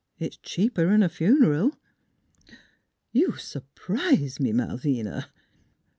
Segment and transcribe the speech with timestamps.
[0.17, 1.77] "It's cheaper 'n a fun'ral."'
[3.21, 5.27] You sur prise me, Malvina